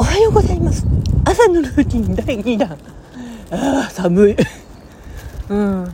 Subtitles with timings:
[0.00, 0.86] おはようございます。
[1.24, 2.78] 朝のルーティン第2弾。
[3.50, 4.36] ああ寒い。
[5.48, 5.92] うん。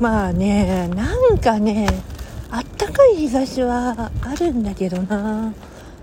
[0.00, 1.86] まあねなんかね
[2.50, 5.54] あったかい日差しはあるんだけどな。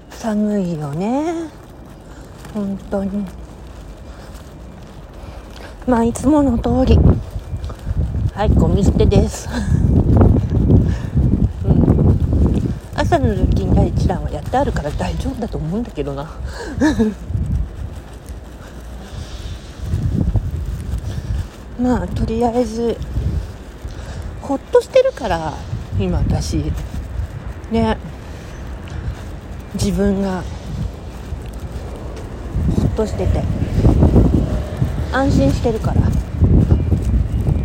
[0.09, 1.49] 寒いよね。
[2.53, 3.25] 本当に。
[5.85, 6.97] まあいつもの通り。
[8.33, 9.49] はいゴミ捨てです。
[13.09, 16.29] 朝のルーティン第1弾はやってあるから大丈夫だと思うんだけどな。
[21.81, 22.95] まあとりあえず
[24.43, 25.55] ほっとしてるから
[25.99, 26.71] 今私。
[27.71, 27.97] ね。
[29.73, 30.43] 自分が
[32.79, 33.41] ほっとしてて。
[35.11, 36.01] 安心してるから。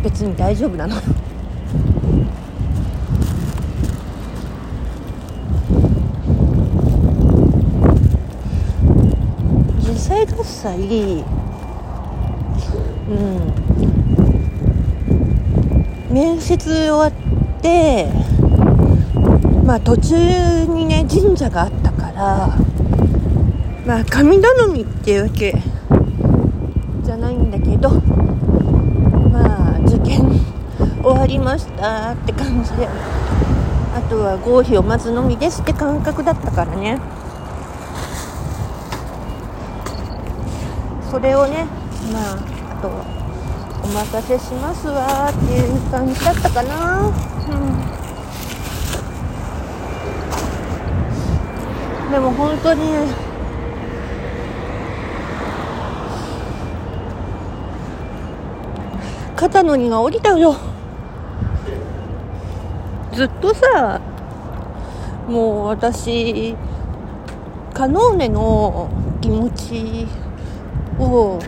[0.01, 1.01] 別に大丈夫なのよ。
[10.45, 11.23] 際合祭
[13.09, 13.65] うん。
[16.15, 17.11] 面接終わっ
[17.61, 18.07] て
[19.65, 20.15] まあ途中
[20.67, 22.57] にね神社があったから
[23.85, 25.55] まあ神頼みっていうわけ
[27.03, 27.89] じゃないんだけど
[29.29, 30.39] まあ受験
[31.03, 36.99] 終わりましたって感じであとは合否を待つのみですって感覚だったからね。
[41.15, 41.65] それをね
[42.11, 42.37] まあ
[42.77, 47.07] あとお任せしますわっていう感じだったかな。
[47.07, 47.11] う
[52.09, 52.11] ん。
[52.11, 52.81] でも本当に
[59.37, 60.57] 肩の荷が下りたよ。
[63.13, 64.01] ずっとさ
[65.29, 66.57] もう私
[67.73, 68.89] カノーネの
[69.21, 70.24] 気持ち
[70.99, 71.39] を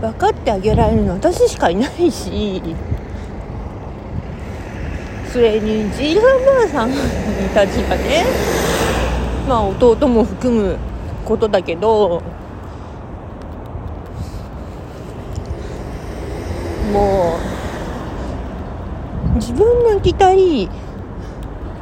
[0.00, 2.62] 分かってあげられるの私しかいないし。
[5.32, 6.90] それにじいさんばあさん
[7.54, 8.24] たちがね
[9.46, 10.76] まあ弟も含む
[11.24, 12.22] ことだけど
[16.92, 17.38] も
[19.34, 20.70] う自分の行きたい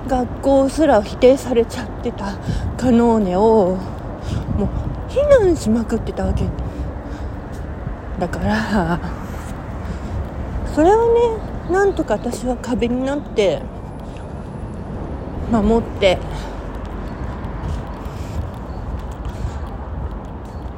[0.09, 2.37] 学校すら否定されちゃってた
[2.77, 3.77] カノーネを
[4.57, 4.69] もう
[5.47, 6.45] 避難しまくってたわけ。
[8.19, 8.99] だから
[10.75, 11.07] それは
[11.69, 13.63] ねなんとか私は壁になって
[15.53, 16.19] 守って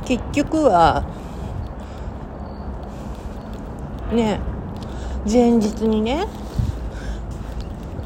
[0.05, 1.05] 結局は
[4.13, 4.41] ね
[5.31, 6.27] 前日にね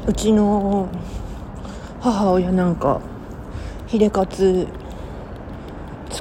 [0.07, 0.87] うちの
[1.99, 3.01] 母親なんか
[3.87, 4.67] ヒレカツ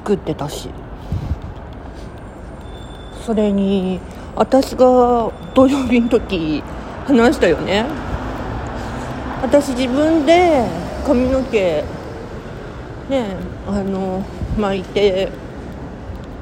[0.02, 0.68] 作ってたし。
[3.24, 4.00] それに
[4.34, 6.60] 私が土曜日の時
[7.06, 7.86] 話したよね。
[9.42, 10.66] 私自分で
[11.06, 11.84] 髪の毛
[13.08, 13.36] ね
[13.68, 14.24] あの
[14.58, 15.28] 巻いて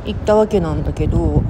[0.07, 1.43] 行ったわけなんだけど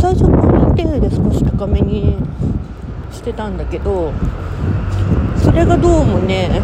[0.00, 2.16] 最初ポニーテールで少し高めに
[3.12, 4.12] してたんだけど
[5.42, 6.62] それがどうもね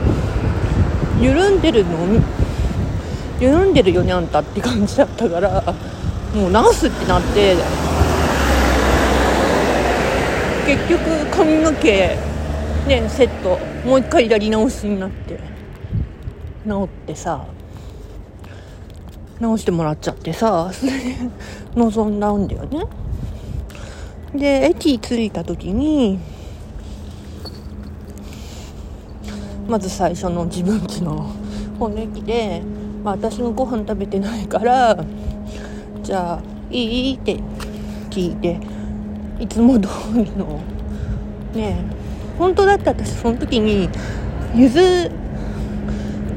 [1.21, 1.91] 緩んでるの
[3.39, 5.75] 緩んでるよねあんたって感じだったから
[6.35, 7.57] もう直すってなって
[10.67, 12.17] 結局髪の毛
[12.87, 15.41] ねセットもう一回やり直しになって
[16.65, 17.45] 直ってさ
[19.41, 20.99] 直してもらっちゃってさそれで
[21.75, 22.85] 臨んだんだよね。
[24.35, 26.19] で駅着いた時に
[29.71, 31.31] まず最初の自分ちの
[31.79, 32.61] 骨駅で、
[33.05, 34.99] まあ、私のご飯食べてないから
[36.03, 36.41] じゃあ
[36.73, 37.15] いい？
[37.15, 37.37] って
[38.11, 38.59] 聞いて
[39.39, 40.59] いつも通りの。
[41.55, 41.77] ね
[42.37, 43.89] 本当だったら私その時に
[44.57, 45.11] ゆず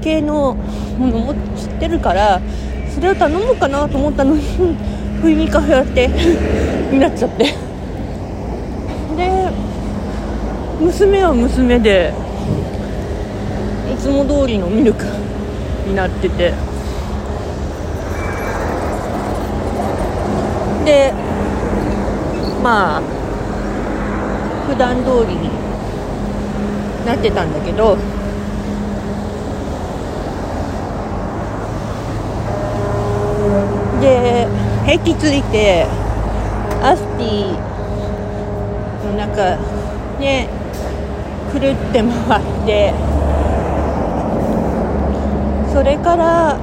[0.02, 0.56] 系の
[1.00, 2.40] ものも知ってるから
[2.94, 4.42] それを頼むかなと思ったのに
[5.22, 6.10] 不意にカフェラテ
[6.92, 7.46] になっちゃって。
[7.46, 7.54] で
[10.82, 12.14] 娘は娘で
[13.92, 15.06] いつも通りのミルク
[15.88, 16.54] になってて。
[20.86, 21.14] で
[22.62, 23.02] まあ
[24.68, 25.50] 普段通りに
[27.06, 27.98] なってたんだけど。
[34.02, 34.48] で
[34.86, 35.86] 駅着いて
[36.82, 37.58] アスティ
[39.06, 39.58] の中
[40.20, 40.50] ね
[41.54, 42.94] くるって回って。
[45.74, 46.56] それから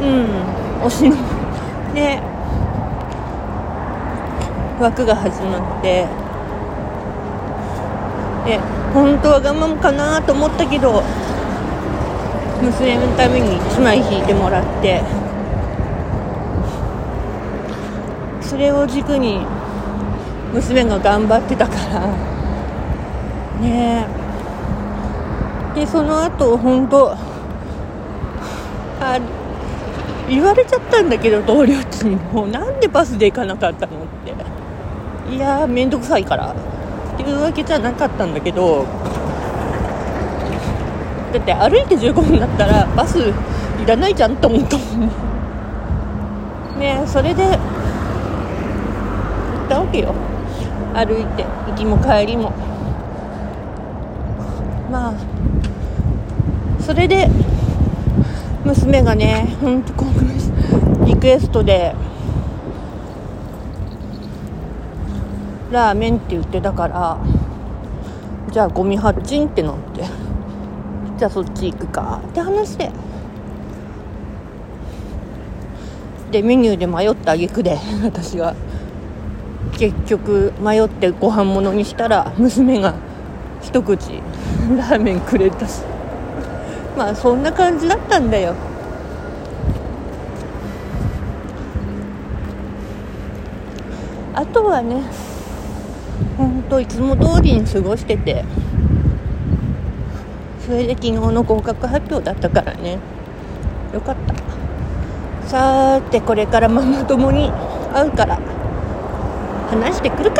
[0.00, 0.26] うん
[0.86, 1.16] 推しの
[1.92, 2.22] ね
[4.80, 6.06] 枠が始まって。
[8.46, 8.58] で
[8.92, 11.02] 本当は我慢かなと思ったけど
[12.62, 15.02] 娘のために1枚引いてもらって。
[18.40, 19.44] それを軸に
[20.52, 22.06] 娘が頑張ってたから。
[23.60, 24.23] ねえ。
[25.74, 27.12] でその後本当
[29.00, 29.18] あ
[30.28, 34.34] 言われちゃったんだけど同僚たちにもなんでバスで行かなかったのって。
[35.34, 36.52] いやー面倒くさいから。
[37.14, 38.84] っていうわけじゃなかったんだけど。
[41.32, 43.22] だって歩いて15分だったらバスい
[43.86, 45.00] らないじゃんと思ったもん。
[45.00, 45.08] ね
[46.78, 47.56] ねそれで行っ
[49.68, 50.14] たわけよ。
[50.94, 52.52] 歩いて行きも帰りも。
[54.90, 55.14] まあ
[56.84, 57.30] それで
[58.64, 59.92] 娘がねほんと
[61.06, 61.94] リクエストで
[65.70, 67.18] ラーメンって言ってたから
[68.52, 70.04] じゃあゴミ発チってなって
[71.18, 72.90] じゃあそっち行くかって話で。
[76.30, 78.54] でメニューで迷った挙句で私が。
[79.78, 82.94] 結局迷ってご飯物にしたら娘が
[83.60, 84.20] 一口
[84.76, 85.82] ラーメンくれたし
[86.96, 88.54] まあそんな感じだったんだよ。
[94.34, 95.02] あとはね
[96.36, 98.44] ほんといつも通りに過ごしてて
[100.66, 102.98] それで昨日の合格発表だったからね。
[103.92, 105.48] よかった。
[105.48, 107.52] さーてこれからママ友に
[107.92, 108.38] 会うから
[109.70, 110.32] 話してくる